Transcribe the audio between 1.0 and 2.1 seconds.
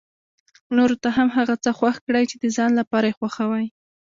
ته هم هغه څه خوښ